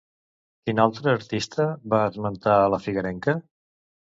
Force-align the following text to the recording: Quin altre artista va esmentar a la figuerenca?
Quin 0.69 0.81
altre 0.85 1.13
artista 1.17 1.67
va 1.95 2.01
esmentar 2.09 2.59
a 2.63 2.73
la 2.77 2.81
figuerenca? 2.87 3.37